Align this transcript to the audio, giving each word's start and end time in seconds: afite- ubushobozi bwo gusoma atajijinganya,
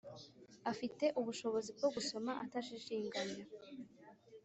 afite- 0.71 1.15
ubushobozi 1.19 1.69
bwo 1.77 1.89
gusoma 1.95 2.31
atajijinganya, 2.43 3.43